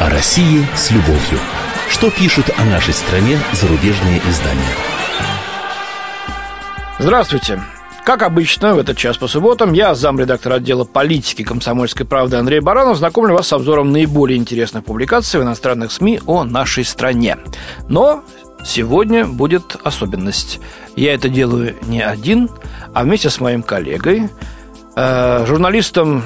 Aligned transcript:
О 0.00 0.10
России 0.10 0.66
с 0.74 0.90
любовью. 0.90 1.38
Что 1.88 2.10
пишут 2.10 2.50
о 2.58 2.64
нашей 2.64 2.92
стране 2.92 3.38
зарубежные 3.52 4.20
издания? 4.28 4.74
Здравствуйте. 6.98 7.62
Как 8.04 8.22
обычно, 8.22 8.74
в 8.74 8.78
этот 8.78 8.96
час 8.96 9.16
по 9.16 9.28
субботам 9.28 9.72
я, 9.72 9.94
замредактор 9.94 10.54
отдела 10.54 10.84
политики 10.84 11.44
комсомольской 11.44 12.04
правды 12.04 12.36
Андрей 12.36 12.60
Баранов, 12.60 12.98
знакомлю 12.98 13.34
вас 13.34 13.46
с 13.46 13.52
обзором 13.52 13.92
наиболее 13.92 14.38
интересных 14.38 14.84
публикаций 14.84 15.38
в 15.38 15.44
иностранных 15.44 15.92
СМИ 15.92 16.20
о 16.26 16.42
нашей 16.42 16.84
стране. 16.84 17.38
Но 17.88 18.24
сегодня 18.64 19.24
будет 19.24 19.76
особенность. 19.84 20.60
Я 20.96 21.14
это 21.14 21.28
делаю 21.28 21.76
не 21.82 22.02
один, 22.02 22.50
а 22.92 23.04
вместе 23.04 23.30
с 23.30 23.40
моим 23.40 23.62
коллегой, 23.62 24.28
э, 24.96 25.44
журналистом 25.46 26.24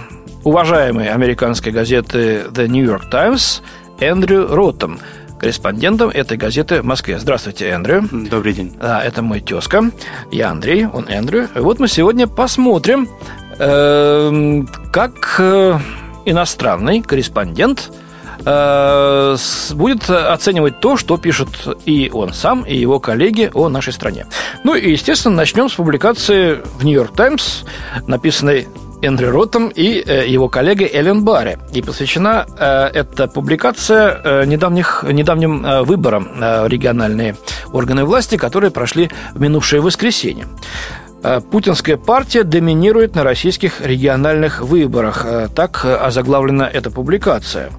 уважаемой 0.48 1.08
американской 1.08 1.72
газеты 1.72 2.46
The 2.50 2.68
New 2.68 2.84
York 2.84 3.10
Times 3.10 3.62
Эндрю 4.00 4.46
Роттом– 4.48 4.98
корреспондентом 5.38 6.10
этой 6.10 6.36
газеты 6.36 6.82
в 6.82 6.84
Москве. 6.84 7.18
Здравствуйте, 7.18 7.68
Эндрю. 7.68 8.08
Добрый 8.10 8.52
день. 8.52 8.74
Да, 8.80 9.02
это 9.02 9.22
мой 9.22 9.40
тезка. 9.40 9.90
Я 10.30 10.50
Андрей, 10.50 10.86
он 10.86 11.06
Эндрю. 11.08 11.48
И 11.54 11.58
вот 11.60 11.78
мы 11.78 11.88
сегодня 11.88 12.26
посмотрим, 12.26 13.08
э, 13.58 14.62
как 14.92 15.36
э, 15.38 15.78
иностранный 16.24 17.02
корреспондент 17.02 17.92
э, 18.44 19.36
будет 19.74 20.10
оценивать 20.10 20.80
то, 20.80 20.96
что 20.96 21.16
пишет 21.18 21.48
и 21.86 22.10
он 22.12 22.32
сам, 22.32 22.62
и 22.62 22.76
его 22.76 22.98
коллеги 22.98 23.50
о 23.54 23.68
нашей 23.68 23.92
стране. 23.92 24.26
Ну 24.64 24.74
и, 24.74 24.90
естественно, 24.90 25.36
начнем 25.36 25.68
с 25.68 25.74
публикации 25.74 26.60
в 26.78 26.84
«Нью-Йорк 26.84 27.14
Таймс», 27.14 27.64
написанной 28.06 28.66
Эндрю 29.02 29.30
Роттом 29.30 29.68
и 29.68 30.02
э, 30.04 30.26
его 30.26 30.48
коллегой 30.48 30.90
Эллен 30.92 31.24
Барри. 31.24 31.58
И 31.72 31.82
посвящена 31.82 32.46
э, 32.58 32.90
эта 32.94 33.28
публикация 33.28 34.20
э, 34.22 34.44
недавних, 34.44 35.04
недавним 35.08 35.84
выборам 35.84 36.28
региональные 36.66 37.36
органы 37.72 38.04
власти, 38.04 38.36
которые 38.36 38.70
прошли 38.70 39.10
в 39.34 39.40
минувшее 39.40 39.80
воскресенье. 39.80 40.46
Путинская 41.50 41.96
партия 41.96 42.44
доминирует 42.44 43.16
на 43.16 43.24
российских 43.24 43.80
региональных 43.80 44.60
выборах. 44.60 45.26
Так 45.54 45.84
озаглавлена 45.84 46.68
эта 46.72 46.90
публикация. 46.90 47.70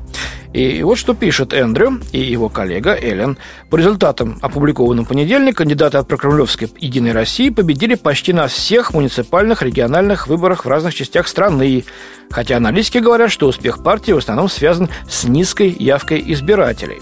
И 0.54 0.82
вот 0.82 0.98
что 0.98 1.14
пишет 1.14 1.54
Эндрю 1.54 2.00
и 2.12 2.20
его 2.20 2.50
коллега 2.50 2.96
Эллен. 2.96 3.38
По 3.70 3.76
результатам, 3.76 4.40
опубликованным 4.42 5.06
в 5.06 5.08
понедельник, 5.08 5.58
кандидаты 5.58 6.00
от 6.00 6.08
прокремлевской 6.08 6.72
«Единой 6.80 7.12
России» 7.12 7.50
победили 7.50 7.94
почти 7.94 8.34
на 8.34 8.48
всех 8.48 8.94
муниципальных 8.94 9.62
региональных 9.62 10.28
выборах 10.28 10.66
в 10.66 10.70
разных 10.70 10.96
частях 10.96 11.28
страны. 11.28 11.86
Хотя 12.32 12.58
аналитики 12.58 12.98
говорят, 12.98 13.32
что 13.32 13.48
успех 13.48 13.84
партии 13.84 14.12
в 14.12 14.18
основном 14.18 14.50
связан 14.50 14.90
с 15.08 15.24
низкой 15.26 15.70
явкой 15.70 16.24
избирателей. 16.26 17.02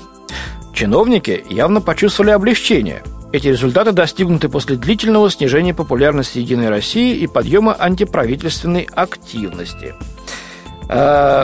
Чиновники 0.73 1.43
явно 1.49 1.79
почувствовали 1.79 2.31
облегчение. 2.31 3.01
Эти 3.31 3.47
результаты 3.47 3.93
достигнуты 3.93 4.49
после 4.49 4.75
длительного 4.75 5.31
снижения 5.31 5.73
популярности 5.73 6.39
«Единой 6.39 6.69
России» 6.69 7.15
и 7.15 7.27
подъема 7.27 7.75
антиправительственной 7.79 8.87
активности– 8.93 9.93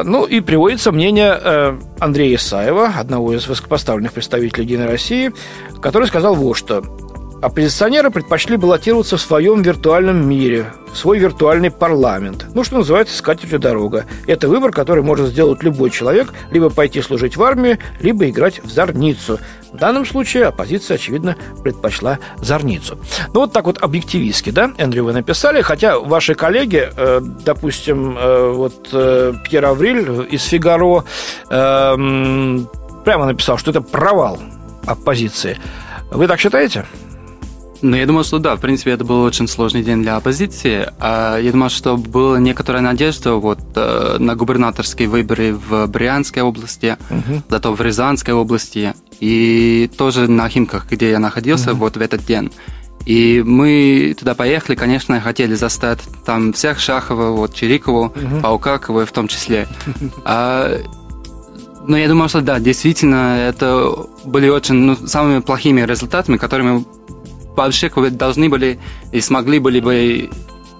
ну 0.05 0.25
и 0.25 0.39
приводится 0.39 0.91
мнение 0.91 1.37
э, 1.39 1.79
Андрея 1.99 2.35
Исаева, 2.35 2.93
одного 2.97 3.33
из 3.33 3.47
высокопоставленных 3.47 4.13
представителей 4.13 4.63
Единой 4.63 4.87
России, 4.87 5.33
который 5.81 6.07
сказал 6.07 6.35
вот 6.35 6.53
что. 6.55 6.81
Оппозиционеры 7.43 8.09
предпочли 8.09 8.55
баллотироваться 8.55 9.17
в 9.17 9.21
своем 9.21 9.63
виртуальном 9.63 10.25
мире, 10.25 10.71
в 10.93 10.97
свой 10.97 11.19
виртуальный 11.19 11.71
парламент. 11.71 12.45
Ну, 12.53 12.63
что 12.63 12.77
называется, 12.77 13.17
скатертью 13.17 13.59
дорога. 13.59 14.05
Это 14.27 14.47
выбор, 14.47 14.71
который 14.71 15.03
может 15.03 15.27
сделать 15.27 15.61
любой 15.61 15.89
человек, 15.89 16.33
либо 16.51 16.69
пойти 16.69 17.01
служить 17.01 17.35
в 17.35 17.43
армию, 17.43 17.79
либо 17.99 18.29
играть 18.29 18.63
в 18.63 18.69
зорницу. 18.69 19.41
В 19.73 19.77
данном 19.77 20.05
случае 20.05 20.45
оппозиция, 20.45 20.95
очевидно, 20.95 21.35
предпочла 21.61 22.17
зорницу. 22.37 22.97
Ну, 23.33 23.41
вот 23.41 23.51
так 23.51 23.65
вот 23.65 23.77
объективистски, 23.83 24.51
да, 24.51 24.71
Эндрю, 24.77 25.03
вы 25.03 25.11
написали, 25.11 25.61
хотя 25.61 25.99
ваши 25.99 26.35
коллеги, 26.35 26.91
э, 26.95 27.19
допустим, 27.43 28.17
э, 28.17 28.51
вот 28.53 28.87
э, 28.93 29.33
Пьер 29.43 29.65
Авриль 29.65 30.29
из 30.31 30.43
«Фигаро» 30.45 31.03
э, 31.49 31.95
прямо 33.03 33.25
написал, 33.25 33.57
что 33.57 33.71
это 33.71 33.81
провал 33.81 34.39
оппозиции. 34.85 35.57
Вы 36.09 36.27
так 36.27 36.39
считаете? 36.39 36.85
Ну, 37.83 37.97
я 37.97 38.05
думаю, 38.05 38.23
что 38.23 38.39
да, 38.39 38.55
в 38.55 38.61
принципе, 38.61 38.91
это 38.91 39.03
был 39.03 39.21
очень 39.23 39.45
сложный 39.45 39.83
день 39.83 40.03
для 40.03 40.15
оппозиции. 40.15 40.89
А 40.99 41.37
я 41.37 41.51
думаю, 41.51 41.69
что 41.69 41.97
была 41.97 42.39
некоторая 42.39 42.81
надежда 42.81 43.33
вот 43.33 43.59
э, 43.75 44.15
на 44.19 44.35
губернаторские 44.35 45.09
выборы 45.09 45.53
в 45.53 45.85
Брянской 45.87 46.41
области, 46.41 46.95
угу. 47.09 47.43
зато 47.49 47.73
в 47.73 47.81
Рязанской 47.81 48.33
области 48.33 48.93
и 49.19 49.91
тоже 49.97 50.29
на 50.29 50.47
Химках, 50.47 50.89
где 50.89 51.11
я 51.11 51.19
находился 51.19 51.73
угу. 51.73 51.81
вот 51.81 51.97
в 51.97 52.01
этот 52.01 52.25
день. 52.25 52.53
И 53.05 53.43
мы 53.45 54.15
туда 54.17 54.33
поехали, 54.33 54.77
конечно, 54.77 55.19
хотели 55.19 55.53
застать 55.53 55.99
там 56.25 56.53
всех 56.53 56.79
Шахова, 56.79 57.31
вот 57.31 57.53
Чирикову, 57.53 58.05
угу. 58.05 58.41
Паукакова 58.41 59.05
в 59.05 59.11
том 59.11 59.27
числе. 59.27 59.67
А, 60.23 60.79
но 61.85 61.97
я 61.97 62.07
думаю, 62.07 62.29
что 62.29 62.39
да, 62.39 62.61
действительно, 62.61 63.49
это 63.49 63.93
были 64.23 64.47
очень 64.47 64.75
ну, 64.75 64.95
самыми 64.95 65.41
плохими 65.41 65.81
результатами, 65.81 66.37
которыми 66.37 66.85
вообще 67.55 67.89
должны 68.11 68.49
были 68.49 68.79
и 69.11 69.21
смогли 69.21 69.59
были 69.59 69.79
бы 69.79 70.29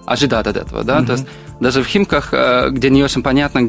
ожидать 0.06 0.46
от 0.46 0.56
этого, 0.56 0.84
да, 0.84 1.00
mm-hmm. 1.00 1.06
то 1.06 1.12
есть 1.12 1.26
даже 1.60 1.82
в 1.82 1.86
Химках, 1.86 2.28
э, 2.32 2.70
где 2.70 2.90
не 2.90 3.02
очень 3.02 3.22
понятно, 3.22 3.68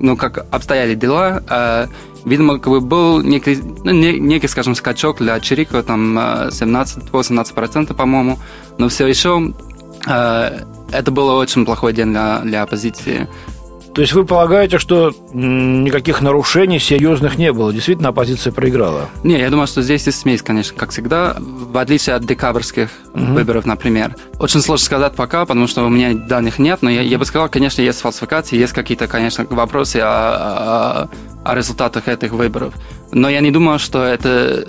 ну, 0.00 0.16
как 0.16 0.46
обстояли 0.50 0.94
дела, 0.94 1.42
э, 1.48 1.86
видимо, 2.24 2.58
как 2.58 2.72
бы 2.72 2.80
был 2.80 3.22
некий, 3.22 3.56
ну, 3.84 3.92
некий, 3.92 4.48
скажем, 4.48 4.74
скачок 4.74 5.18
для 5.18 5.38
Чирикова, 5.40 5.82
там 5.82 6.18
17-18%, 6.18 7.94
по-моему, 7.94 8.38
но 8.78 8.88
все 8.88 9.06
еще 9.06 9.52
э, 10.06 10.60
это 10.92 11.10
было 11.10 11.34
очень 11.34 11.64
плохой 11.64 11.92
день 11.92 12.10
для, 12.10 12.40
для 12.40 12.62
оппозиции. 12.62 13.28
То 13.96 14.02
есть 14.02 14.12
вы 14.12 14.26
полагаете, 14.26 14.78
что 14.78 15.10
никаких 15.32 16.20
нарушений 16.20 16.78
серьезных 16.78 17.38
не 17.38 17.50
было? 17.50 17.72
Действительно, 17.72 18.10
оппозиция 18.10 18.52
проиграла? 18.52 19.08
Не, 19.24 19.38
я 19.38 19.48
думаю, 19.48 19.66
что 19.66 19.80
здесь 19.80 20.04
есть 20.04 20.20
смесь, 20.20 20.42
конечно, 20.42 20.76
как 20.76 20.90
всегда, 20.90 21.34
в 21.38 21.78
отличие 21.78 22.14
от 22.14 22.26
декабрьских 22.26 22.90
угу. 23.14 23.24
выборов, 23.24 23.64
например. 23.64 24.14
Очень 24.38 24.60
сложно 24.60 24.84
сказать 24.84 25.14
пока, 25.14 25.46
потому 25.46 25.66
что 25.66 25.82
у 25.82 25.88
меня 25.88 26.12
данных 26.12 26.58
нет, 26.58 26.80
но 26.82 26.90
я, 26.90 27.00
я 27.00 27.16
бы 27.16 27.24
сказал, 27.24 27.48
конечно, 27.48 27.80
есть 27.80 27.98
фальсификации, 28.02 28.58
есть 28.58 28.74
какие-то, 28.74 29.08
конечно, 29.08 29.46
вопросы 29.48 29.96
о, 29.96 31.08
о, 31.44 31.50
о 31.50 31.54
результатах 31.54 32.06
этих 32.06 32.32
выборов. 32.32 32.74
Но 33.12 33.30
я 33.30 33.40
не 33.40 33.50
думаю, 33.50 33.78
что 33.78 34.04
это 34.04 34.68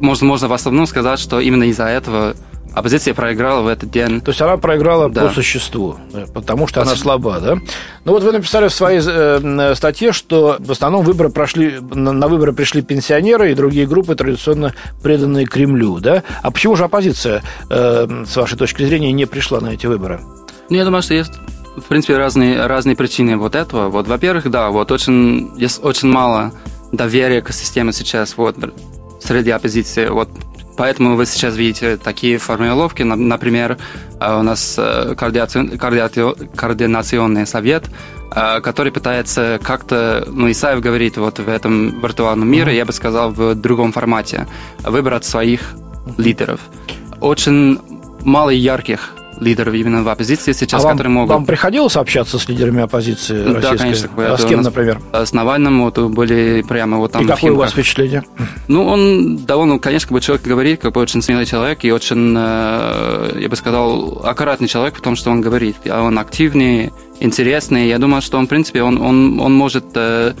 можно, 0.00 0.26
можно 0.26 0.48
в 0.48 0.52
основном 0.54 0.86
сказать, 0.86 1.18
что 1.18 1.40
именно 1.40 1.64
из-за 1.64 1.88
этого 1.88 2.36
оппозиция 2.74 3.14
проиграла 3.14 3.62
в 3.62 3.68
этот 3.68 3.90
день. 3.90 4.20
То 4.20 4.30
есть 4.30 4.40
она 4.40 4.56
проиграла 4.56 5.08
да. 5.10 5.26
по 5.26 5.34
существу, 5.34 5.96
потому 6.32 6.66
что 6.66 6.80
по 6.80 6.86
она 6.86 6.96
слаба, 6.96 7.40
да? 7.40 7.54
Ну 8.04 8.12
вот 8.12 8.22
вы 8.22 8.32
написали 8.32 8.68
в 8.68 8.74
своей 8.74 9.00
э, 9.04 9.74
статье, 9.74 10.12
что 10.12 10.56
в 10.58 10.70
основном 10.70 11.04
выборы 11.04 11.30
прошли, 11.30 11.78
на, 11.80 12.12
на 12.12 12.28
выборы 12.28 12.52
пришли 12.52 12.82
пенсионеры 12.82 13.52
и 13.52 13.54
другие 13.54 13.86
группы, 13.86 14.14
традиционно 14.14 14.74
преданные 15.02 15.46
Кремлю, 15.46 15.98
да? 15.98 16.22
А 16.42 16.50
почему 16.50 16.76
же 16.76 16.84
оппозиция, 16.84 17.42
э, 17.70 18.24
с 18.26 18.36
вашей 18.36 18.58
точки 18.58 18.84
зрения, 18.84 19.12
не 19.12 19.26
пришла 19.26 19.60
на 19.60 19.68
эти 19.68 19.86
выборы? 19.86 20.20
Ну, 20.68 20.76
я 20.76 20.84
думаю, 20.84 21.02
что 21.02 21.14
есть 21.14 21.32
в 21.76 21.84
принципе, 21.84 22.16
разные, 22.16 22.66
разные 22.66 22.96
причины 22.96 23.36
вот 23.36 23.54
этого. 23.54 23.88
Вот, 23.88 24.06
во-первых, 24.06 24.50
да, 24.50 24.68
вот 24.70 24.92
очень, 24.92 25.52
есть 25.56 25.82
очень 25.82 26.08
мало 26.08 26.52
доверия 26.92 27.40
к 27.40 27.52
системе 27.52 27.92
сейчас 27.92 28.36
вот 28.36 28.56
среди 29.20 29.50
оппозиции. 29.50 30.08
Вот 30.08 30.28
Поэтому 30.76 31.16
вы 31.16 31.26
сейчас 31.26 31.56
видите 31.56 31.96
такие 31.96 32.38
формулировки, 32.38 33.02
например, 33.02 33.78
э, 34.20 34.38
у 34.38 34.42
нас 34.42 34.76
э, 34.78 35.14
координационный 35.16 37.46
совет, 37.46 37.84
э, 38.34 38.60
который 38.60 38.90
пытается 38.90 39.60
как-то, 39.62 40.26
ну, 40.30 40.50
Исаев 40.50 40.80
говорит 40.80 41.18
вот 41.18 41.38
в 41.38 41.48
этом 41.48 42.00
виртуальном 42.00 42.48
мире, 42.48 42.76
я 42.76 42.84
бы 42.84 42.92
сказал, 42.92 43.30
в 43.30 43.54
другом 43.54 43.92
формате, 43.92 44.48
выбрать 44.82 45.24
своих 45.24 45.60
лидеров. 46.16 46.60
Очень 47.20 47.78
мало 48.24 48.50
ярких 48.50 49.14
лидеров 49.42 49.74
именно 49.74 50.02
в 50.02 50.08
оппозиции 50.08 50.52
сейчас, 50.52 50.82
а 50.82 50.84
вам, 50.84 50.96
которые 50.96 51.12
могут... 51.12 51.30
Вам 51.30 51.46
приходилось 51.46 51.96
общаться 51.96 52.38
с 52.38 52.48
лидерами 52.48 52.82
оппозиции 52.82 53.42
да, 53.42 53.72
российской? 53.72 53.78
конечно. 53.78 54.10
А 54.32 54.38
с 54.38 54.44
кем, 54.44 54.58
нас, 54.58 54.66
например? 54.66 55.00
С 55.12 55.32
Навальным 55.32 55.82
вот 55.84 55.98
были 55.98 56.62
прямо 56.66 56.98
вот 56.98 57.12
там... 57.12 57.24
И 57.24 57.26
какое 57.26 57.52
у 57.52 57.56
вас 57.56 57.72
впечатление? 57.72 58.24
Ну, 58.68 58.86
он 58.86 59.44
довольно, 59.44 59.78
конечно, 59.78 60.08
как 60.08 60.14
бы 60.14 60.20
человек 60.20 60.46
говорит, 60.46 60.80
как 60.80 60.92
бы 60.92 61.00
очень 61.00 61.22
смелый 61.22 61.46
человек 61.46 61.84
и 61.84 61.92
очень, 61.92 62.34
э, 62.36 63.38
я 63.40 63.48
бы 63.48 63.56
сказал, 63.56 64.22
аккуратный 64.24 64.68
человек 64.68 64.96
в 64.96 65.00
том, 65.00 65.16
что 65.16 65.30
он 65.30 65.40
говорит. 65.40 65.76
А 65.88 66.02
он 66.02 66.18
активный, 66.18 66.92
интересный. 67.20 67.88
Я 67.88 67.98
думаю, 67.98 68.22
что 68.22 68.38
он, 68.38 68.46
в 68.46 68.48
принципе, 68.48 68.82
он, 68.82 69.00
он, 69.00 69.40
он 69.40 69.52
может 69.54 69.84
э, 69.94 70.34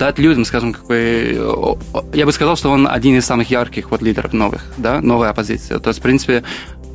дать 0.00 0.18
людям, 0.18 0.46
скажем, 0.46 0.72
как 0.72 0.86
бы, 0.86 1.78
я 2.14 2.24
бы 2.24 2.32
сказал, 2.32 2.56
что 2.56 2.70
он 2.70 2.88
один 2.88 3.18
из 3.18 3.26
самых 3.26 3.50
ярких 3.50 3.90
вот 3.90 4.00
лидеров 4.00 4.32
новых, 4.32 4.62
да, 4.78 5.00
новой 5.02 5.28
оппозиции. 5.28 5.76
То 5.78 5.90
есть, 5.90 6.00
в 6.00 6.02
принципе, 6.02 6.42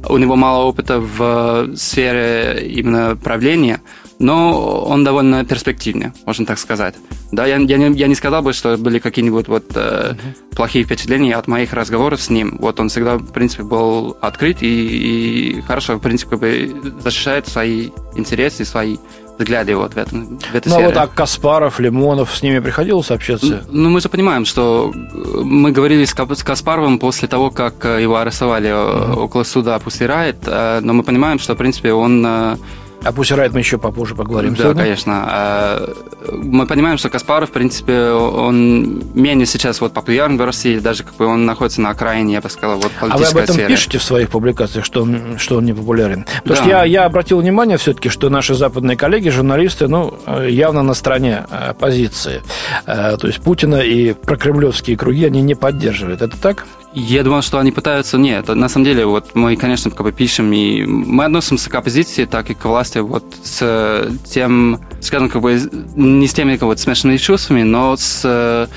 у 0.10 0.18
него 0.18 0.36
мало 0.36 0.66
опыта 0.66 1.00
в 1.00 1.76
сфере 1.76 2.68
именно 2.68 3.16
правления, 3.16 3.82
но 4.18 4.82
он 4.86 5.04
довольно 5.04 5.46
перспективный, 5.46 6.14
можно 6.26 6.48
так 6.48 6.58
сказать. 6.58 6.96
Да, 7.32 7.46
я, 7.46 7.58
я, 7.58 7.78
не, 7.78 7.96
я 7.96 8.08
не 8.08 8.16
сказал 8.16 8.42
бы, 8.42 8.54
что 8.54 8.76
были 8.78 8.98
какие-нибудь 8.98 9.48
вот 9.50 9.66
э, 9.76 10.16
uh-huh. 10.16 10.56
плохие 10.56 10.84
впечатления 10.86 11.36
от 11.36 11.48
моих 11.48 11.74
разговоров 11.74 12.22
с 12.22 12.30
ним. 12.30 12.58
Вот 12.60 12.80
он 12.80 12.90
всегда, 12.90 13.18
в 13.18 13.32
принципе, 13.34 13.64
был 13.64 14.18
открыт 14.22 14.64
и, 14.64 15.58
и 15.58 15.62
хорошо, 15.62 15.98
в 15.98 16.00
принципе, 16.00 16.32
как 16.32 16.40
бы 16.40 17.02
защищает 17.02 17.48
свои 17.48 17.90
интересы, 18.16 18.66
свои 18.66 18.98
взгляды 19.38 19.76
вот 19.76 19.94
в, 19.94 19.98
этом, 19.98 20.38
в 20.38 20.56
этой 20.56 20.70
ну, 20.70 20.76
сфере. 20.76 20.88
Ну, 20.88 20.94
вот 20.94 20.98
а 20.98 21.08
Каспаров, 21.08 21.80
Лимонов, 21.80 22.36
с 22.36 22.44
ними 22.44 22.60
приходилось 22.60 23.12
общаться? 23.12 23.64
Ну, 23.70 23.90
мы 23.90 24.02
же 24.02 24.10
понимаем, 24.10 24.46
что 24.46 24.94
мы 24.94 25.72
говорили 25.72 26.06
с 26.06 26.14
Каспаровым 26.14 27.00
после 27.00 27.28
того, 27.28 27.52
как 27.52 27.86
его 27.86 28.18
арестовали 28.18 28.70
mm-hmm. 28.70 29.16
около 29.16 29.44
суда 29.44 29.80
после 29.80 30.08
Райт, 30.08 30.38
э, 30.46 30.80
но 30.82 30.94
мы 30.94 31.04
понимаем, 31.04 31.40
что, 31.40 31.54
в 31.54 31.58
принципе, 31.58 31.94
он 31.94 32.26
э, 32.26 32.58
а 33.06 33.12
пусть 33.12 33.32
Райт 33.32 33.54
мы 33.54 33.60
еще 33.60 33.78
попозже 33.78 34.16
поговорим. 34.16 34.56
Да, 34.56 34.64
сегодня. 34.64 34.84
конечно. 34.84 35.24
А, 35.28 35.94
мы 36.32 36.66
понимаем, 36.66 36.98
что 36.98 37.10
Каспаров, 37.10 37.50
в 37.50 37.52
принципе, 37.54 38.10
он 38.10 39.04
менее 39.14 39.46
сейчас 39.46 39.80
вот 39.80 39.94
популярен 39.94 40.38
в 40.38 40.44
России, 40.44 40.80
даже 40.80 41.04
как 41.04 41.16
бы 41.16 41.26
он 41.26 41.46
находится 41.46 41.82
на 41.82 41.92
окраине, 41.92 42.34
я 42.34 42.42
бы 42.42 42.50
сказал, 42.50 42.78
вот 42.80 42.92
А 43.00 43.18
вы 43.18 43.26
об 43.26 43.38
этом 43.38 43.54
сфере. 43.54 43.68
пишете 43.68 44.00
в 44.00 44.04
своих 44.04 44.30
публикациях, 44.30 44.84
что 44.84 45.04
он, 45.04 45.38
что 45.38 45.58
он 45.58 45.66
не 45.66 45.74
популярен? 45.74 46.26
Потому 46.44 46.56
да. 46.56 46.56
что 46.56 46.70
я, 46.70 46.84
я 46.84 47.06
обратил 47.06 47.40
внимание 47.40 47.78
все-таки, 47.78 48.10
что 48.10 48.30
наши 48.30 48.56
западные 48.56 48.98
коллеги, 48.98 49.30
журналисты, 49.30 49.88
ну, 49.88 50.18
явно 50.48 50.82
на 50.82 50.96
стороне 50.96 51.46
оппозиции. 51.50 52.42
То 52.86 53.20
есть 53.24 53.42
Путина 53.42 53.76
и 53.76 54.14
прокремлевские 54.14 54.98
круги 54.98 55.26
они 55.26 55.42
не 55.42 55.54
поддерживают. 55.56 56.22
Это 56.22 56.38
так? 56.42 56.66
Я 56.96 57.24
думал, 57.24 57.42
что 57.42 57.60
они 57.60 57.72
пытаются... 57.72 58.18
Нет, 58.18 58.48
на 58.48 58.70
самом 58.70 58.86
деле, 58.86 59.06
вот 59.06 59.36
мы, 59.36 59.58
конечно, 59.58 59.92
как 59.92 60.04
бы 60.04 60.14
пишем, 60.14 60.52
и 60.54 60.86
мы 60.86 61.26
относимся 61.26 61.70
к 61.70 61.76
оппозиции, 61.76 62.24
так 62.24 62.50
и 62.50 62.54
к 62.54 62.64
власти 62.64 63.00
вот 63.00 63.26
с 63.44 64.10
тем, 64.30 64.80
скажем, 65.02 65.30
как 65.30 65.42
бы 65.42 65.60
не 65.96 66.26
с 66.26 66.34
теми 66.34 66.56
как 66.56 66.70
бы, 66.70 66.78
смешанными 66.78 67.18
чувствами, 67.18 67.64
но 67.64 67.98
с 67.98 68.70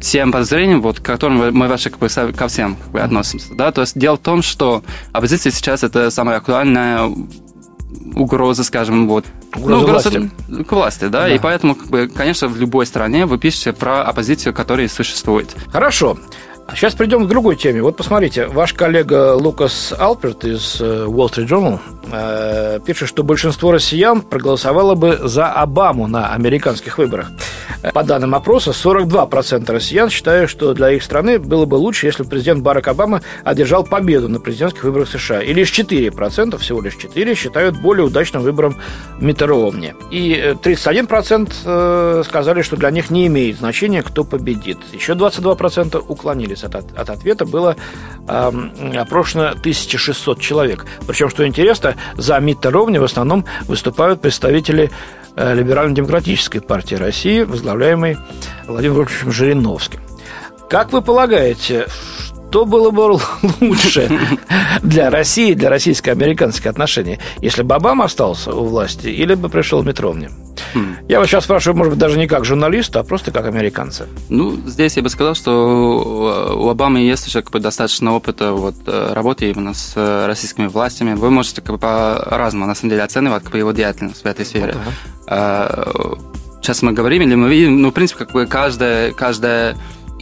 тем 0.00 0.30
подозрением, 0.30 0.80
вот, 0.80 1.00
к 1.00 1.02
которым 1.02 1.52
мы 1.52 1.66
вообще 1.66 1.90
как 1.90 1.98
бы, 1.98 2.08
ко 2.08 2.46
всем 2.46 2.76
как 2.76 2.92
бы, 2.92 3.00
относимся. 3.00 3.52
Да? 3.54 3.72
То 3.72 3.80
есть 3.80 3.98
дело 3.98 4.16
в 4.16 4.20
том, 4.20 4.42
что 4.42 4.84
оппозиция 5.12 5.50
сейчас 5.50 5.82
это 5.82 6.10
самая 6.10 6.36
актуальная 6.36 7.10
угроза, 8.14 8.62
скажем, 8.62 9.08
вот, 9.08 9.24
угроза, 9.56 9.70
ну, 9.70 9.82
угроза 9.82 10.10
власти. 10.10 10.64
к 10.64 10.72
власти, 10.72 11.04
да? 11.04 11.22
да, 11.22 11.34
и 11.34 11.40
поэтому, 11.40 11.74
как 11.74 11.88
бы, 11.88 12.06
конечно, 12.06 12.46
в 12.46 12.56
любой 12.56 12.86
стране 12.86 13.26
вы 13.26 13.38
пишете 13.38 13.72
про 13.72 14.02
оппозицию, 14.02 14.54
которая 14.54 14.88
существует. 14.88 15.56
Хорошо. 15.72 16.18
Сейчас 16.74 16.94
придем 16.94 17.24
к 17.24 17.28
другой 17.28 17.56
теме. 17.56 17.82
Вот 17.82 17.96
посмотрите, 17.96 18.46
ваш 18.46 18.74
коллега 18.74 19.34
Лукас 19.34 19.94
Алперт 19.98 20.44
из 20.44 20.80
э, 20.80 21.06
Wall 21.06 21.28
Street 21.30 21.48
Journal 21.48 21.80
э, 22.12 22.80
пишет, 22.84 23.08
что 23.08 23.22
большинство 23.22 23.72
россиян 23.72 24.20
проголосовало 24.20 24.94
бы 24.94 25.18
за 25.22 25.46
Обаму 25.46 26.06
на 26.06 26.32
американских 26.34 26.98
выборах. 26.98 27.30
По 27.92 28.02
данным 28.02 28.34
опроса, 28.34 28.70
42% 28.70 29.70
россиян 29.70 30.10
считают, 30.10 30.50
что 30.50 30.74
для 30.74 30.90
их 30.90 31.02
страны 31.02 31.38
было 31.38 31.64
бы 31.64 31.76
лучше, 31.76 32.06
если 32.06 32.22
бы 32.22 32.30
президент 32.30 32.62
Барак 32.62 32.88
Обама 32.88 33.22
одержал 33.44 33.84
победу 33.84 34.28
на 34.28 34.40
президентских 34.40 34.84
выборах 34.84 35.08
США. 35.08 35.42
И 35.42 35.52
лишь 35.52 35.70
4%, 35.70 36.58
всего 36.58 36.80
лишь 36.80 36.96
4%, 36.96 37.34
считают 37.34 37.80
более 37.80 38.04
удачным 38.04 38.42
выбором 38.42 38.76
Митта 39.20 39.46
Ромни. 39.46 39.94
И 40.10 40.56
31% 40.62 41.52
э, 41.64 42.22
сказали, 42.24 42.62
что 42.62 42.76
для 42.76 42.90
них 42.90 43.10
не 43.10 43.26
имеет 43.26 43.58
значения, 43.58 44.02
кто 44.02 44.24
победит. 44.24 44.78
Еще 44.92 45.12
22% 45.12 46.04
уклонились 46.08 46.64
от, 46.64 46.74
от 46.74 47.10
ответа 47.10 47.44
было 47.44 47.76
э, 48.26 48.50
опрошено 48.96 49.48
1600 49.48 50.40
человек. 50.40 50.86
Причем, 51.06 51.28
что 51.28 51.46
интересно, 51.46 51.96
за 52.16 52.38
Митта 52.38 52.70
Ровни 52.70 52.98
в 52.98 53.04
основном 53.04 53.44
выступают 53.66 54.20
представители 54.20 54.90
э, 55.36 55.54
Либерально-демократической 55.54 56.60
партии 56.60 56.94
России, 56.96 57.42
возглавляемой 57.68 58.16
Владимиром 58.66 58.98
Вольфовичем 58.98 59.32
Жириновским. 59.32 60.00
Как 60.70 60.92
вы 60.92 61.02
полагаете, 61.02 61.86
что 62.50 62.64
было 62.64 62.90
бы 62.90 63.18
лучше 63.60 64.10
для 64.82 65.10
России, 65.10 65.52
для 65.52 65.68
российско-американских 65.68 66.66
отношений, 66.66 67.18
если 67.40 67.62
бы 67.62 67.74
Обама 67.74 68.04
остался 68.04 68.54
у 68.54 68.64
власти 68.64 69.08
или 69.08 69.34
бы 69.34 69.48
пришел 69.48 69.82
Митровни? 69.82 70.30
Хм. 70.74 70.96
Я 71.08 71.20
вот 71.20 71.28
сейчас 71.28 71.44
спрашиваю, 71.44 71.76
может 71.76 71.92
быть, 71.92 72.00
даже 72.00 72.18
не 72.18 72.26
как 72.26 72.44
журналиста, 72.44 73.00
а 73.00 73.04
просто 73.04 73.30
как 73.30 73.46
американца. 73.46 74.06
Ну, 74.28 74.56
здесь 74.66 74.96
я 74.96 75.02
бы 75.02 75.08
сказал, 75.08 75.34
что 75.34 76.54
у 76.56 76.68
Обамы 76.68 77.00
есть 77.00 77.26
уже 77.26 77.42
как 77.42 77.52
бы, 77.52 77.60
достаточно 77.60 78.14
опыта 78.14 78.52
вот, 78.52 78.74
э, 78.86 79.12
работы 79.14 79.50
именно 79.50 79.72
с 79.72 79.92
э, 79.96 80.26
российскими 80.26 80.66
властями. 80.66 81.14
Вы 81.14 81.30
можете 81.30 81.62
как 81.62 81.72
бы, 81.72 81.78
по-разному, 81.78 82.66
на 82.66 82.74
самом 82.74 82.90
деле, 82.90 83.02
оценивать 83.02 83.44
как 83.44 83.52
бы, 83.52 83.58
его 83.58 83.72
деятельность 83.72 84.22
в 84.22 84.26
этой 84.26 84.44
сфере. 84.44 84.74
Вот, 84.74 84.82
ага. 85.26 86.18
Сейчас 86.68 86.82
мы 86.82 86.92
говорим, 86.92 87.22
или 87.22 87.34
мы 87.34 87.48
видим, 87.48 87.80
ну, 87.80 87.90
в 87.90 87.94
принципе, 87.94 88.26
как 88.26 88.32
бы 88.34 88.44
каждая, 88.44 89.12
каждая 89.12 89.74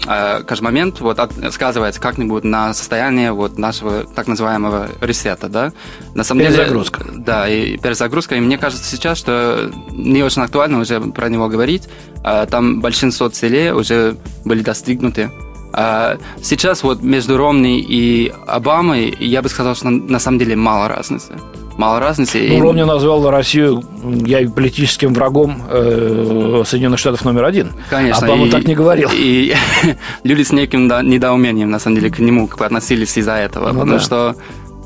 Э, 0.07 0.43
каждый 0.47 0.65
момент 0.65 1.01
вот 1.01 1.19
от, 1.19 1.33
сказывается 1.53 2.01
как-нибудь 2.01 2.45
на 2.45 2.75
состояние 2.75 3.33
вот 3.33 3.59
нашего 3.59 4.05
так 4.05 4.29
называемого 4.29 4.89
ресета, 5.01 5.49
да. 5.49 5.73
На 6.15 6.23
самом 6.23 6.45
перезагрузка. 6.45 7.03
деле, 7.03 7.19
да, 7.25 7.49
и 7.49 7.77
перезагрузка. 7.77 8.37
И 8.37 8.41
мне 8.41 8.59
кажется 8.59 8.85
сейчас, 8.85 9.19
что 9.19 9.71
не 9.91 10.23
очень 10.23 10.43
актуально 10.43 10.79
уже 10.79 11.01
про 11.01 11.29
него 11.29 11.49
говорить. 11.49 11.89
А, 12.23 12.47
там 12.47 12.81
большинство 12.81 13.29
целей 13.29 13.73
уже 13.73 14.17
были 14.45 14.63
достигнуты. 14.63 15.33
А, 15.73 16.19
сейчас 16.43 16.83
вот 16.83 17.03
между 17.03 17.37
Ромни 17.37 17.81
и 17.81 18.33
Обамой 18.47 19.17
я 19.19 19.43
бы 19.43 19.49
сказал, 19.49 19.75
что 19.75 19.91
на 19.91 20.19
самом 20.21 20.39
деле 20.39 20.55
мало 20.55 20.89
разницы 20.89 21.35
мало 21.76 22.00
разницы. 22.00 22.46
Ну, 22.49 22.61
Ромни 22.61 22.82
назвал 22.82 23.31
Россию 23.31 23.82
я 24.25 24.49
политическим 24.49 25.12
врагом 25.14 25.62
э, 25.69 26.62
Соединенных 26.67 26.99
Штатов 26.99 27.25
номер 27.25 27.44
один. 27.44 27.73
Конечно. 27.90 28.26
Обама 28.26 28.46
и, 28.46 28.50
так 28.50 28.64
не 28.64 28.75
говорил. 28.75 29.11
И 29.12 29.55
люди 30.25 30.43
с 30.43 30.52
неким 30.52 30.87
недоумением, 30.87 31.70
на 31.70 31.78
самом 31.78 31.96
деле, 31.96 32.11
к 32.11 32.19
нему 32.19 32.49
относились 32.58 33.17
из-за 33.17 33.32
этого. 33.32 33.73
Ну, 33.73 33.81
потому 33.81 33.99
да. 33.99 34.05
что 34.05 34.37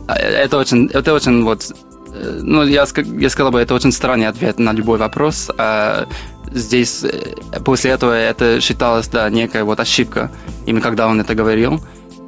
э, 0.09 0.13
это 0.13 0.59
очень, 0.59 0.87
это 0.93 1.15
очень 1.15 1.45
вот 1.45 1.73
э, 2.13 2.41
ну, 2.43 2.65
я, 2.65 2.87
я 3.19 3.31
сказал 3.31 3.53
бы, 3.53 3.61
это 3.61 3.75
очень 3.75 3.93
странный 3.93 4.29
ответ 4.29 4.59
на 4.59 4.73
любой 4.73 4.99
вопрос. 4.99 5.51
А 5.59 6.07
здесь 6.53 7.05
э, 7.05 7.61
после 7.65 7.93
этого 7.93 8.13
это 8.13 8.61
считалось, 8.61 9.09
да, 9.09 9.29
некая 9.31 9.65
вот 9.65 9.81
ошибка, 9.81 10.31
именно 10.67 10.83
когда 10.83 11.07
он 11.07 11.21
это 11.21 11.35
говорил. 11.35 11.81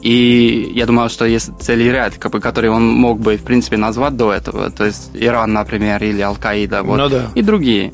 И 0.03 0.73
я 0.75 0.87
думал, 0.87 1.09
что 1.09 1.25
есть 1.25 1.51
целый 1.61 1.89
ряд, 1.91 2.19
как 2.19 2.33
бы, 2.33 2.41
который 2.41 2.71
он 2.71 2.89
мог 2.89 3.21
бы, 3.21 3.37
в 3.37 3.45
принципе, 3.45 3.77
назвать 3.77 4.17
до 4.17 4.33
этого. 4.33 4.71
То 4.71 4.85
есть 4.85 5.11
Иран, 5.15 5.53
например, 5.53 6.03
или 6.03 6.21
Аль-Каида, 6.21 6.83
вот, 6.83 6.97
ну, 6.97 7.09
да. 7.09 7.31
и 7.37 7.43
другие. 7.43 7.93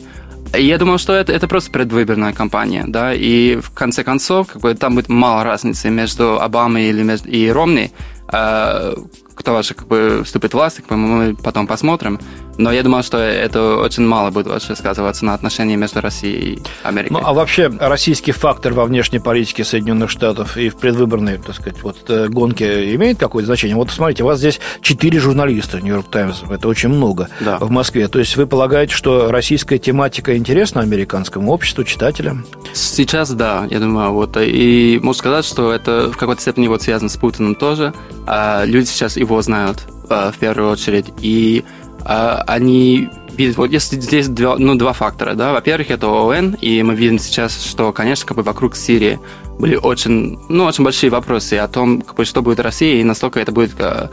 И 0.57 0.65
я 0.65 0.79
думал, 0.79 0.97
что 0.97 1.13
это, 1.13 1.33
это 1.33 1.47
просто 1.47 1.71
предвыборная 1.71 2.33
кампания, 2.33 2.85
да, 2.89 3.13
и 3.13 3.57
в 3.57 3.71
конце 3.71 4.03
концов, 4.03 4.47
как 4.47 4.63
бы, 4.63 4.75
там 4.75 4.95
будет 4.95 5.11
мало 5.11 5.45
разницы 5.45 5.91
между 5.91 6.41
Обамой 6.41 6.89
или 6.89 7.03
между, 7.03 7.29
и 7.29 7.51
Ромни, 7.51 7.93
э, 8.33 8.95
кто 9.35 9.53
вообще 9.53 9.75
как 9.75 9.87
бы 9.89 10.23
вступит 10.25 10.53
в 10.53 10.55
власть, 10.55 10.77
как 10.77 10.89
бы 10.89 10.97
мы 10.97 11.37
потом 11.37 11.67
посмотрим. 11.67 12.19
Но 12.59 12.73
я 12.73 12.83
думал, 12.83 13.03
что 13.05 13.19
это 13.19 13.77
очень 13.77 14.05
мало 14.05 14.31
будет 14.31 14.49
вообще 14.49 14.75
сказываться 14.75 15.25
на 15.25 15.35
отношении 15.35 15.77
между 15.77 16.01
Россией 16.01 16.55
и 16.55 16.63
Америкой. 16.83 17.13
Ну, 17.13 17.21
а 17.25 17.33
вообще 17.33 17.71
российский 17.79 18.33
фактор 18.33 18.73
во 18.75 18.85
внешней 18.85 19.21
политике 19.21 19.65
Соединенных 19.65 20.11
Штатов 20.11 20.57
и 20.57 20.69
в 20.69 20.77
предвыборной, 20.77 21.39
так 21.39 21.55
сказать, 21.55 21.81
вот 21.83 21.99
э, 22.09 22.27
гонке 22.29 22.95
имеет 22.97 23.19
какое-то 23.19 23.47
значение? 23.47 23.77
Вот 23.77 23.91
смотрите, 23.91 24.25
у 24.25 24.27
вас 24.27 24.39
здесь 24.39 24.61
четыре 24.81 25.21
журналиста 25.21 25.81
Нью-Йорк 25.81 26.11
Таймс, 26.11 26.43
это 26.51 26.67
очень 26.67 26.89
много 26.89 27.29
да. 27.41 27.59
в 27.59 27.71
Москве. 27.71 28.09
То 28.09 28.19
есть 28.19 28.37
вы 28.37 28.49
полагаете, 28.49 28.93
что 28.93 29.31
российская 29.31 29.79
тематика 29.79 30.37
интересна 30.37 30.81
американскому 30.81 31.53
обществу, 31.53 31.85
читателям? 31.85 32.45
Сейчас 32.75 33.31
да, 33.31 33.69
я 33.71 33.79
думаю, 33.79 34.11
вот. 34.13 34.37
И 34.37 34.99
можно 35.01 35.19
сказать, 35.19 35.45
что 35.45 35.73
это 35.73 36.11
в 36.11 36.17
какой-то 36.17 36.43
степени 36.43 36.67
вот 36.67 36.83
связано 36.83 37.09
с 37.09 37.17
Путиным 37.17 37.55
тоже. 37.55 37.95
А 38.27 38.65
люди 38.65 38.87
сейчас 38.87 39.17
его 39.17 39.41
знают 39.43 39.85
э, 40.11 40.33
в 40.35 40.39
первую 40.39 40.73
очередь. 40.73 41.07
И 41.21 41.65
они 42.09 43.11
видят, 43.37 43.57
вот 43.57 43.71
если 43.71 44.01
здесь 44.01 44.29
два, 44.29 44.57
ну, 44.59 44.75
два 44.75 44.93
фактора, 44.93 45.35
да, 45.35 45.53
во-первых, 45.53 45.91
это 45.91 46.09
ООН, 46.09 46.57
и 46.61 46.83
мы 46.83 46.95
видим 46.95 47.19
сейчас, 47.19 47.65
что, 47.65 47.93
конечно, 47.93 48.27
как 48.27 48.37
бы 48.37 48.43
вокруг 48.43 48.77
Сирии 48.77 49.21
были 49.59 49.77
очень, 49.77 50.39
ну, 50.49 50.65
очень 50.65 50.85
большие 50.85 51.11
вопросы 51.11 51.55
о 51.55 51.69
том, 51.69 52.03
как 52.03 52.17
бы, 52.17 52.25
что 52.25 52.43
будет 52.43 52.61
Россия, 52.61 53.01
и 53.01 53.05
настолько 53.05 53.41
это 53.41 53.53
будет 53.53 53.73
э, 53.79 54.09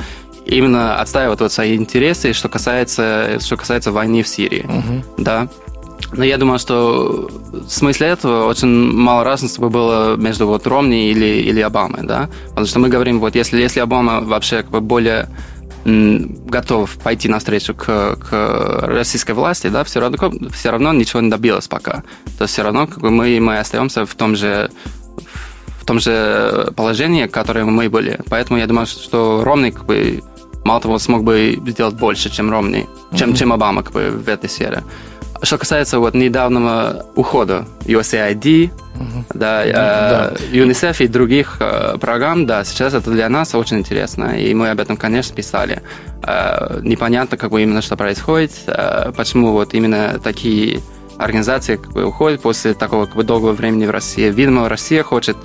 именно 0.46 1.00
отстаивать 1.00 1.40
вот 1.40 1.52
свои 1.52 1.76
интересы, 1.76 2.34
что 2.34 2.50
касается, 2.50 3.40
что 3.40 3.58
касается 3.58 3.92
войны 3.92 4.22
в 4.24 4.28
Сирии, 4.28 4.66
угу. 4.66 5.04
да. 5.18 5.48
Но 6.12 6.24
я 6.24 6.38
думаю, 6.38 6.60
что 6.60 7.30
в 7.52 7.70
смысле 7.70 8.08
этого 8.08 8.48
очень 8.48 8.68
мало 8.68 9.24
разницы 9.24 9.60
бы 9.62 9.70
было 9.70 10.16
между 10.18 10.46
вот 10.46 10.68
Ромни 10.68 11.10
или, 11.10 11.42
или 11.42 11.62
Обамой, 11.62 12.04
да, 12.04 12.30
потому 12.50 12.68
что 12.68 12.80
мы 12.80 12.90
говорим, 12.90 13.20
вот 13.20 13.36
если, 13.36 13.60
если 13.60 13.80
Обама 13.80 14.22
вообще 14.22 14.58
как 14.58 14.70
бы 14.70 14.82
более 14.82 15.30
готов 15.86 16.98
пойти 16.98 17.30
навстречу 17.30 17.76
к, 17.76 18.16
к 18.16 18.80
российской 18.88 19.34
власти, 19.34 19.68
да, 19.68 19.84
все 19.84 20.00
равно, 20.00 20.32
все 20.52 20.72
равно 20.72 20.92
ничего 20.94 21.22
не 21.22 21.30
добилось 21.30 21.68
пока. 21.68 22.04
То 22.38 22.44
есть 22.44 22.54
все 22.54 22.64
равно 22.64 22.88
как 22.88 23.00
бы, 23.00 23.12
мы, 23.12 23.40
мы 23.40 23.60
остаемся 23.60 24.06
в 24.06 24.16
том 24.16 24.36
же 24.36 24.72
в 25.80 25.86
том 25.86 26.00
же 26.00 26.74
положении, 26.76 27.28
в 27.28 27.32
котором 27.32 27.72
мы 27.72 27.90
были. 27.90 28.20
Поэтому 28.28 28.58
я 28.58 28.66
думаю, 28.66 28.88
что 28.88 29.44
Ромный 29.44 29.72
как 29.72 29.86
бы, 29.86 30.24
мало 30.64 30.82
того 30.82 30.98
смог 30.98 31.24
бы 31.24 31.62
сделать 31.68 31.94
больше, 31.94 32.32
чем 32.32 32.50
Ромный, 32.50 32.88
чем, 33.16 33.30
mm-hmm. 33.30 33.36
чем 33.36 33.54
Обама 33.54 33.84
как 33.84 33.94
бы, 33.94 34.10
в 34.10 34.28
этой 34.28 34.50
сфере. 34.50 34.84
Что 35.44 35.60
касается 35.60 36.00
вот 36.00 36.16
недавнего 36.16 37.06
ухода 37.16 37.68
USAID. 37.82 38.72
Да, 39.34 39.66
э, 39.66 39.72
да. 39.72 40.34
UNICEF 40.52 41.04
и 41.04 41.08
других 41.08 41.58
э, 41.60 41.98
программ, 42.00 42.46
да, 42.46 42.64
сейчас 42.64 42.94
это 42.94 43.12
для 43.12 43.30
нас 43.30 43.56
очень 43.56 43.80
интересно, 43.80 44.38
и 44.38 44.54
мы 44.54 44.70
об 44.70 44.80
этом, 44.80 44.98
конечно, 44.98 45.36
писали. 45.36 45.82
Э, 46.24 46.80
непонятно, 46.82 47.38
как 47.38 47.52
бы 47.52 47.62
именно 47.62 47.82
что 47.82 47.98
происходит, 47.98 48.52
почему 49.16 49.52
вот 49.52 49.74
именно 49.74 50.20
такие 50.24 50.82
организации 51.18 51.78
как 51.78 51.92
бы, 51.92 52.06
уходят 52.06 52.42
после 52.42 52.74
такого 52.74 53.06
как 53.06 53.16
бы, 53.16 53.24
долгого 53.24 53.54
времени 53.54 53.86
в 53.86 53.92
России. 53.92 54.30
Видимо, 54.30 54.68
Россия 54.70 55.04
хочет 55.04 55.38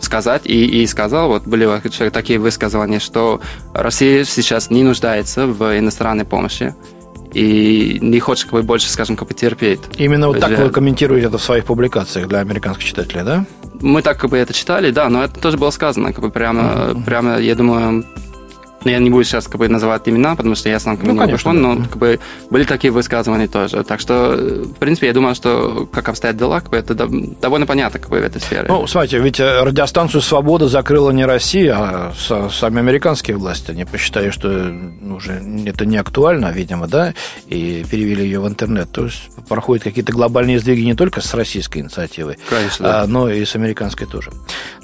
сказать 0.00 0.42
и, 0.44 0.82
и 0.82 0.86
сказал, 0.86 1.28
вот 1.28 1.44
были 1.46 1.66
такие 2.10 2.38
высказывания, 2.38 3.00
что 3.00 3.40
Россия 3.72 4.24
сейчас 4.24 4.70
не 4.70 4.82
нуждается 4.82 5.46
в 5.46 5.78
иностранной 5.78 6.24
помощи 6.24 6.74
и 7.34 7.98
не 8.00 8.20
хочет 8.20 8.44
как 8.44 8.52
бы, 8.54 8.62
больше, 8.62 8.88
скажем, 8.88 9.16
как 9.16 9.28
бы 9.28 9.34
терпеть. 9.34 9.80
Именно 9.98 10.28
вот 10.28 10.40
так 10.40 10.58
вы 10.58 10.70
комментируете 10.70 11.26
это 11.26 11.38
в 11.38 11.42
своих 11.42 11.64
публикациях 11.64 12.28
для 12.28 12.38
американских 12.38 12.84
читателей, 12.84 13.24
да? 13.24 13.44
Мы 13.80 14.02
так 14.02 14.18
как 14.18 14.30
бы 14.30 14.38
это 14.38 14.52
читали, 14.52 14.90
да, 14.90 15.08
но 15.08 15.24
это 15.24 15.40
тоже 15.40 15.58
было 15.58 15.70
сказано, 15.70 16.12
как 16.12 16.22
бы 16.22 16.30
прямо, 16.30 16.62
uh-huh. 16.62 17.04
прямо, 17.04 17.38
я 17.38 17.54
думаю, 17.54 18.04
ну, 18.84 18.90
я 18.90 18.98
не 18.98 19.10
буду 19.10 19.24
сейчас 19.24 19.46
как 19.46 19.56
бы 19.56 19.68
называть 19.68 20.08
имена, 20.08 20.36
потому 20.36 20.54
что 20.54 20.68
я 20.68 20.78
сам 20.78 20.96
как 20.96 21.06
бы 21.06 21.12
ну, 21.12 21.20
не 21.20 21.26
конечно, 21.26 21.52
да. 21.52 21.58
но 21.58 21.76
как 21.76 21.96
бы 21.96 22.20
были 22.50 22.64
такие 22.64 22.92
высказывания 22.92 23.48
тоже. 23.48 23.82
Так 23.84 24.00
что, 24.00 24.36
в 24.36 24.78
принципе, 24.78 25.08
я 25.08 25.12
думаю, 25.12 25.34
что 25.34 25.88
как 25.92 26.08
обстоят 26.08 26.36
дела, 26.36 26.60
как 26.60 26.70
бы, 26.70 26.76
это 26.76 26.94
довольно 26.94 27.66
понятно 27.66 27.98
как 27.98 28.10
бы, 28.10 28.20
в 28.20 28.22
этой 28.22 28.40
сфере. 28.40 28.66
Ну, 28.68 28.86
смотрите, 28.86 29.18
ведь 29.18 29.40
э, 29.40 29.62
радиостанцию 29.62 30.20
«Свобода» 30.20 30.68
закрыла 30.68 31.10
не 31.10 31.24
Россия, 31.24 31.74
а 31.76 32.12
сами 32.50 32.78
американские 32.78 33.36
власти. 33.36 33.70
Они 33.70 33.84
посчитали, 33.84 34.30
что 34.30 34.48
ну, 34.48 35.16
уже 35.16 35.42
это 35.66 35.86
не 35.86 35.96
актуально, 35.96 36.50
видимо, 36.52 36.86
да, 36.86 37.14
и 37.46 37.84
перевели 37.90 38.24
ее 38.24 38.40
в 38.40 38.48
интернет. 38.48 38.90
То 38.92 39.04
есть 39.04 39.30
проходят 39.48 39.84
какие-то 39.84 40.12
глобальные 40.12 40.58
сдвиги 40.58 40.82
не 40.82 40.94
только 40.94 41.20
с 41.20 41.34
российской 41.34 41.78
инициативой, 41.78 42.38
конечно, 42.48 42.86
да. 42.86 43.02
а, 43.02 43.06
но 43.06 43.30
и 43.30 43.44
с 43.44 43.54
американской 43.56 44.06
тоже. 44.06 44.30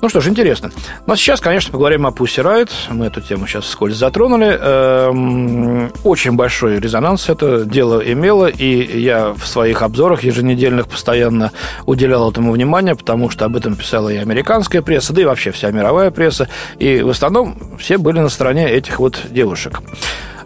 Ну 0.01 0.09
что 0.09 0.21
ж, 0.21 0.29
интересно. 0.29 0.71
Но 1.07 1.17
сейчас, 1.17 1.41
конечно, 1.41 1.73
поговорим 1.73 2.07
о 2.07 2.11
Pussy 2.11 2.43
Riot. 2.43 2.71
Мы 2.91 3.07
эту 3.07 3.21
тему 3.21 3.47
сейчас 3.47 3.65
вскользь 3.65 3.90
вскользь 3.91 3.97
затронули. 3.97 4.59
Эм, 4.61 5.93
очень 6.05 6.33
большой 6.33 6.79
резонанс 6.79 7.29
это 7.29 7.65
дело 7.65 8.01
имело, 8.01 8.47
и 8.47 9.01
я 9.01 9.33
в 9.33 9.47
своих 9.47 9.83
обзорах 9.83 10.23
еженедельных 10.23 10.89
постоянно 10.89 11.53
уделял 11.87 12.31
этому 12.31 12.53
внимание, 12.53 12.95
потому 12.95 13.31
что 13.31 13.45
об 13.45 13.57
этом 13.57 13.77
писала 13.77 14.09
и 14.09 14.17
американская 14.17 14.83
пресса, 14.83 15.13
да 15.13 15.23
и 15.23 15.25
вообще 15.25 15.51
вся 15.51 15.71
мировая 15.71 16.11
пресса, 16.11 16.49
и 16.79 17.03
в 17.03 17.11
основном 17.11 17.57
все 17.79 17.99
были 17.99 18.21
на 18.21 18.29
стороне 18.29 18.69
этих 18.71 18.99
вот 18.99 19.21
девушек. 19.31 19.81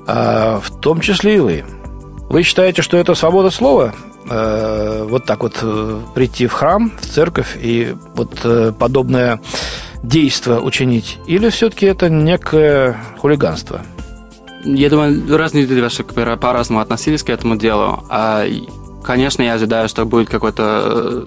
А, 0.06 0.60
в 0.60 0.80
том 0.80 1.00
числе 1.00 1.36
и 1.36 1.38
вы. 1.38 1.64
Вы 2.28 2.42
считаете, 2.42 2.82
что 2.82 2.96
это 2.96 3.14
свобода 3.14 3.50
слова? 3.50 3.94
Э, 4.28 5.06
вот 5.06 5.26
так 5.26 5.42
вот 5.42 5.58
э, 5.60 6.00
прийти 6.14 6.46
в 6.46 6.52
храм, 6.52 6.90
в 6.98 7.06
церковь 7.06 7.58
и 7.60 7.94
вот 8.14 8.40
э, 8.44 8.72
подобное 8.78 9.38
действо 10.08 10.60
учинить? 10.60 11.18
Или 11.26 11.48
все-таки 11.50 11.86
это 11.86 12.08
некое 12.08 12.96
хулиганство? 13.18 13.82
Я 14.64 14.88
думаю, 14.88 15.36
разные 15.36 15.66
люди 15.66 16.36
по-разному 16.36 16.80
относились 16.80 17.22
к 17.22 17.30
этому 17.30 17.56
делу. 17.56 18.04
А, 18.08 18.46
конечно, 19.02 19.42
я 19.42 19.54
ожидаю, 19.54 19.88
что 19.88 20.04
будет 20.06 20.28
какое-то 20.28 21.26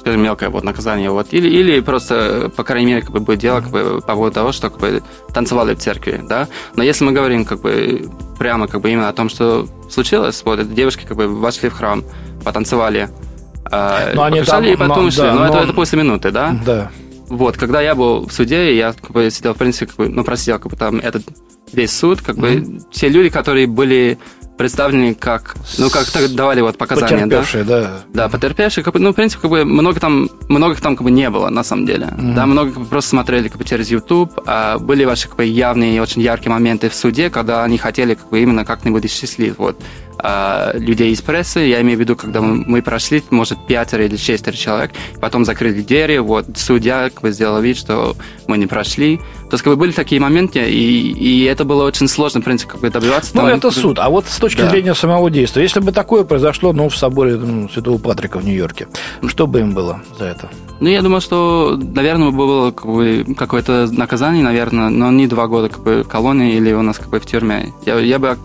скажем, 0.00 0.22
мелкое 0.22 0.48
вот 0.48 0.64
наказание. 0.64 1.10
Вот. 1.10 1.28
Или, 1.30 1.48
или 1.48 1.80
просто, 1.80 2.50
по 2.56 2.64
крайней 2.64 2.86
мере, 2.86 3.02
как 3.02 3.10
бы, 3.10 3.20
будет 3.20 3.38
дело 3.38 3.60
как 3.60 3.70
бы, 3.70 4.00
по 4.00 4.14
поводу 4.14 4.34
того, 4.34 4.52
что 4.52 4.70
как 4.70 4.80
бы, 4.80 5.02
танцевали 5.32 5.74
в 5.74 5.78
церкви. 5.78 6.24
Да? 6.26 6.48
Но 6.74 6.82
если 6.82 7.04
мы 7.04 7.12
говорим 7.12 7.44
как 7.44 7.60
бы, 7.60 8.10
прямо 8.38 8.66
как 8.66 8.80
бы, 8.80 8.90
именно 8.90 9.08
о 9.08 9.12
том, 9.12 9.28
что 9.28 9.68
случилось, 9.90 10.42
вот, 10.44 10.58
эти 10.58 10.68
девушки 10.68 11.04
как 11.06 11.16
бы, 11.16 11.28
вошли 11.28 11.68
в 11.68 11.74
храм, 11.74 12.02
потанцевали, 12.44 13.10
э, 13.70 14.12
но 14.14 14.24
они 14.24 14.42
там, 14.42 14.64
и 14.64 14.74
потом 14.74 15.02
но, 15.02 15.08
ушли. 15.08 15.22
Да, 15.22 15.34
но, 15.34 15.40
но 15.40 15.46
это, 15.46 15.58
это 15.58 15.72
после 15.74 15.98
минуты, 15.98 16.30
да? 16.30 16.56
Да. 16.64 16.90
Вот, 17.30 17.56
когда 17.56 17.80
я 17.80 17.94
был 17.94 18.26
в 18.26 18.32
суде, 18.32 18.76
я 18.76 18.92
как 18.92 19.12
бы 19.12 19.30
сидел, 19.30 19.54
в 19.54 19.56
принципе, 19.56 19.86
как 19.86 19.96
бы, 19.96 20.08
ну, 20.08 20.24
просидел 20.24 20.58
как 20.58 20.70
бы 20.70 20.76
там 20.76 20.96
этот 20.96 21.22
весь 21.72 21.96
суд, 21.96 22.20
как 22.20 22.36
mm-hmm. 22.36 22.80
бы 22.80 22.80
все 22.90 23.08
люди, 23.08 23.28
которые 23.28 23.68
были 23.68 24.18
представлены 24.58 25.14
как, 25.14 25.54
ну, 25.78 25.88
как 25.88 26.10
так 26.10 26.34
давали 26.34 26.60
вот 26.60 26.76
показания, 26.76 27.24
потерпевшие, 27.24 27.64
да? 27.64 27.80
да. 27.80 28.00
Да, 28.12 28.28
потерпевшие, 28.28 28.84
как 28.84 28.92
бы, 28.92 29.00
ну, 29.00 29.12
в 29.12 29.14
принципе, 29.14 29.42
как 29.42 29.50
бы 29.50 29.64
много 29.64 30.00
там, 30.00 30.28
много 30.48 30.74
там 30.74 30.96
как 30.96 31.04
бы 31.04 31.10
не 31.10 31.30
было, 31.30 31.48
на 31.48 31.62
самом 31.62 31.86
деле. 31.86 32.06
Mm-hmm. 32.06 32.34
Да, 32.34 32.46
много 32.46 32.72
как 32.72 32.82
бы, 32.82 32.84
просто 32.86 33.10
смотрели 33.10 33.48
как 33.48 33.58
бы 33.58 33.64
через 33.64 33.90
YouTube, 33.90 34.32
а 34.44 34.78
были 34.78 35.04
ваши 35.04 35.28
как 35.28 35.36
бы 35.36 35.44
явные 35.44 35.96
и 35.96 36.00
очень 36.00 36.20
яркие 36.20 36.50
моменты 36.50 36.90
в 36.90 36.94
суде, 36.94 37.30
когда 37.30 37.64
они 37.64 37.78
хотели 37.78 38.14
как 38.14 38.28
бы 38.28 38.42
именно 38.42 38.64
как-нибудь 38.64 39.06
исчислить, 39.06 39.56
вот 39.56 39.80
э, 40.22 40.78
людей 40.78 41.12
из 41.12 41.20
прессы. 41.20 41.60
Я 41.60 41.80
имею 41.80 41.98
в 41.98 42.00
виду, 42.00 42.16
когда 42.16 42.40
мы, 42.40 42.82
прошли, 42.82 43.22
может, 43.30 43.66
пятеро 43.66 44.04
или 44.04 44.16
шестеро 44.16 44.54
человек, 44.54 44.92
потом 45.20 45.44
закрыли 45.44 45.82
двери, 45.82 46.18
вот, 46.18 46.46
судья 46.56 47.10
как 47.10 47.22
бы 47.22 47.32
сделал 47.32 47.60
вид, 47.60 47.76
что 47.76 48.16
мы 48.46 48.58
не 48.58 48.66
прошли. 48.66 49.18
То 49.50 49.54
есть, 49.54 49.64
как 49.64 49.72
бы, 49.72 49.76
были 49.76 49.92
такие 49.92 50.20
моменты, 50.20 50.60
и, 50.60 51.12
и 51.12 51.44
это 51.44 51.64
было 51.64 51.84
очень 51.84 52.06
сложно, 52.06 52.40
в 52.40 52.44
принципе, 52.44 52.72
как 52.72 52.80
бы 52.80 52.90
добиваться. 52.90 53.32
Ну, 53.34 53.42
там, 53.42 53.50
это 53.50 53.70
суд. 53.70 53.98
А 53.98 54.08
вот 54.08 54.26
с 54.26 54.36
точки 54.38 54.60
да. 54.60 54.70
зрения 54.70 54.94
самого 54.94 55.30
действия, 55.30 55.62
если 55.62 55.80
бы 55.80 55.92
такое 55.92 56.24
произошло, 56.24 56.72
ну, 56.72 56.88
в 56.88 56.96
соборе 56.96 57.36
ну, 57.36 57.68
Святого 57.68 57.98
Патрика 57.98 58.38
в 58.38 58.44
Нью-Йорке, 58.44 58.88
что 59.26 59.46
бы 59.46 59.60
им 59.60 59.72
было 59.72 60.02
за 60.18 60.26
это? 60.26 60.50
Ну, 60.80 60.88
я 60.88 61.02
думаю, 61.02 61.20
что, 61.20 61.78
наверное, 61.78 62.30
было 62.30 62.70
как 62.70 62.86
бы, 62.86 63.26
какое-то 63.36 63.88
наказание, 63.90 64.42
наверное, 64.42 64.88
но 64.88 65.10
не 65.10 65.26
два 65.26 65.46
года 65.46 65.68
как 65.68 65.82
бы, 65.82 66.02
в 66.02 66.08
колонии 66.08 66.54
или 66.54 66.72
у 66.72 66.82
нас 66.82 66.98
как 66.98 67.10
бы 67.10 67.20
в 67.20 67.26
тюрьме. 67.26 67.72
Я, 67.84 67.98
я 67.98 68.18
бы 68.18 68.38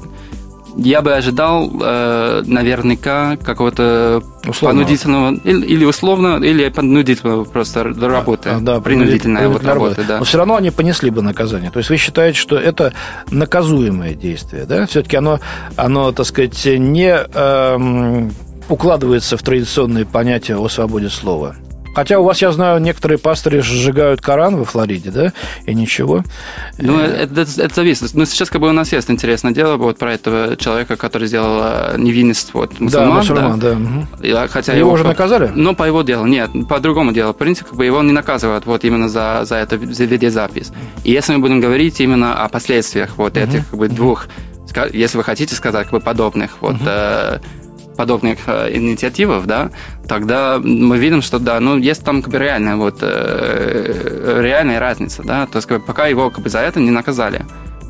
я 0.77 1.01
бы 1.01 1.13
ожидал 1.13 1.71
э, 1.81 2.43
наверняка 2.45 3.37
какого-то 3.37 4.21
условного. 4.47 4.83
понудительного 4.83 5.35
или, 5.43 5.65
или 5.65 5.85
условно, 5.85 6.43
или 6.43 6.67
понудительного 6.69 7.45
просто 7.45 7.83
работы, 7.83 8.49
а, 8.49 8.59
да, 8.59 8.81
принудительная 8.81 9.47
вот 9.47 9.63
работа. 9.63 10.03
Да. 10.07 10.19
Но 10.19 10.25
все 10.25 10.37
равно 10.37 10.55
они 10.55 10.71
понесли 10.71 11.09
бы 11.09 11.21
наказание. 11.21 11.71
То 11.71 11.79
есть 11.79 11.89
вы 11.89 11.97
считаете, 11.97 12.37
что 12.37 12.57
это 12.57 12.93
наказуемое 13.31 14.13
действие, 14.13 14.65
да? 14.65 14.85
Все-таки 14.85 15.17
оно, 15.17 15.39
оно, 15.75 16.11
так 16.11 16.25
сказать, 16.25 16.65
не 16.65 17.15
э, 17.15 18.29
укладывается 18.69 19.37
в 19.37 19.43
традиционные 19.43 20.05
понятия 20.05 20.57
о 20.57 20.67
свободе 20.67 21.09
слова. 21.09 21.55
Хотя 21.95 22.19
у 22.19 22.23
вас, 22.23 22.41
я 22.41 22.51
знаю, 22.51 22.81
некоторые 22.81 23.17
пастыри 23.17 23.59
сжигают 23.59 24.19
Коран 24.19 24.57
во 24.57 24.65
Флориде, 24.65 25.11
да, 25.11 25.33
и 25.65 25.73
ничего. 25.73 26.23
Ну, 26.77 26.99
это, 26.99 27.41
это, 27.41 27.61
это 27.61 27.73
зависит. 27.73 28.13
Ну, 28.13 28.25
сейчас 28.25 28.49
как 28.49 28.59
бы 28.59 28.67
у 28.67 28.73
нас 28.73 28.91
есть 28.91 29.09
интересное 29.09 29.53
дело 29.53 29.77
вот 29.77 29.97
про 29.97 30.13
этого 30.13 30.57
человека, 30.57 30.97
который 30.97 31.27
сделал 31.27 31.61
э, 31.63 31.95
невинность 31.97 32.53
вот, 32.53 32.79
мусульман. 32.81 33.09
Да, 33.09 33.15
мусульман, 33.15 33.59
да. 33.59 33.73
да. 33.73 33.77
Угу. 33.77 34.47
Хотя 34.49 34.73
его, 34.73 34.87
его 34.87 34.91
уже 34.91 35.05
наказали? 35.05 35.51
Ну, 35.55 35.73
по 35.73 35.83
его 35.83 36.01
делу. 36.01 36.25
Нет, 36.25 36.51
по 36.67 36.79
другому 36.79 37.13
делу. 37.13 37.33
В 37.33 37.37
принципе, 37.37 37.69
как 37.69 37.77
бы 37.77 37.85
его 37.85 38.03
не 38.03 38.11
наказывают 38.11 38.65
вот 38.65 38.83
именно 38.83 39.07
за, 39.07 39.41
за 39.45 39.65
за 39.65 40.03
видеозапись. 40.03 40.71
И 41.05 41.11
если 41.11 41.33
мы 41.33 41.39
будем 41.39 41.61
говорить 41.61 42.01
именно 42.01 42.43
о 42.43 42.49
последствиях 42.49 43.17
вот 43.17 43.37
угу. 43.37 43.45
этих 43.45 43.69
как 43.69 43.79
бы 43.79 43.87
двух 43.87 44.27
если 44.91 45.17
вы 45.17 45.23
хотите 45.23 45.55
сказать, 45.55 45.83
как 45.83 45.93
бы 45.93 45.99
подобных 46.01 46.57
вот 46.59 46.75
угу 46.75 47.39
подобных 47.95 48.39
э, 48.47 48.75
инициативов, 48.75 49.45
да, 49.47 49.71
тогда 50.07 50.59
мы 50.63 50.97
видим, 50.97 51.21
что 51.21 51.39
да, 51.39 51.59
ну 51.59 51.77
есть 51.77 52.03
там 52.03 52.21
как 52.21 52.31
бы 52.31 52.39
реальная 52.39 52.75
вот 52.75 52.97
э, 53.01 54.41
реальная 54.41 54.79
разница, 54.79 55.23
да, 55.23 55.45
то 55.45 55.57
есть 55.57 55.67
как 55.67 55.79
бы, 55.79 55.85
пока 55.85 56.07
его 56.07 56.29
как 56.29 56.43
бы 56.43 56.49
за 56.49 56.59
это 56.59 56.79
не 56.79 56.91
наказали. 56.91 57.45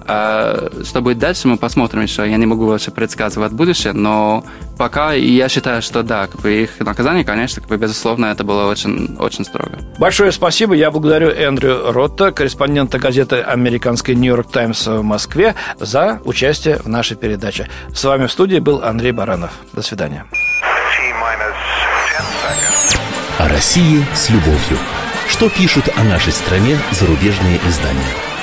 А 0.08 0.70
что 0.84 1.02
будет 1.02 1.18
дальше, 1.18 1.48
мы 1.48 1.58
посмотрим 1.58 2.02
еще. 2.02 2.30
Я 2.30 2.38
не 2.38 2.46
могу 2.46 2.68
вообще 2.68 2.92
предсказывать 2.92 3.52
будущее, 3.54 3.94
но 3.94 4.44
пока 4.78 5.14
я 5.14 5.50
считаю, 5.50 5.82
что 5.82 6.04
да, 6.04 6.28
как 6.28 6.42
бы 6.42 6.54
их 6.54 6.80
наказание, 6.80 7.24
конечно, 7.24 7.62
как 7.62 7.70
бы, 7.70 7.78
безусловно, 7.78 8.28
это 8.28 8.44
было 8.44 8.70
очень, 8.70 9.16
очень 9.20 9.46
строго. 9.46 9.80
Большое 9.98 10.32
спасибо. 10.32 10.76
Я 10.76 10.92
благодарю 10.92 11.30
Эндрю 11.30 11.92
Ротта, 11.92 12.32
корреспондента 12.32 13.00
газеты 13.00 13.38
«Американский 13.38 14.16
Нью-Йорк 14.16 14.52
Таймс» 14.52 14.86
в 14.86 15.02
Москве, 15.02 15.56
за 15.80 16.22
участие 16.24 16.78
в 16.78 16.88
нашей 16.88 17.18
передаче. 17.18 17.68
С 17.94 18.04
вами 18.04 18.28
в 18.28 18.32
студии 18.32 18.60
был 18.60 18.84
Андрей 18.84 19.12
Баранов. 19.12 19.52
До 19.74 19.82
свидания. 19.82 20.26
О 23.38 23.50
России 23.50 24.06
с 24.14 24.30
любовью. 24.30 24.78
Что 25.28 25.50
пишут 25.50 25.90
о 25.96 26.04
нашей 26.04 26.32
стране 26.32 26.78
зарубежные 26.92 27.60
издания? 27.68 28.35